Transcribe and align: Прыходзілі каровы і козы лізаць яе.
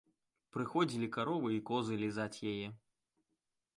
Прыходзілі 0.55 1.09
каровы 1.17 1.49
і 1.57 1.61
козы 1.73 1.99
лізаць 2.05 2.41
яе. 2.53 2.67